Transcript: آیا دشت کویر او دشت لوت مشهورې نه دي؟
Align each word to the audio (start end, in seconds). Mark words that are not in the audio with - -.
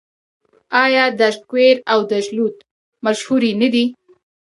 آیا 0.83 1.03
دشت 1.19 1.41
کویر 1.49 1.77
او 1.91 1.99
دشت 2.11 2.29
لوت 2.37 2.57
مشهورې 3.05 3.51
نه 3.61 3.67
دي؟ 3.73 3.85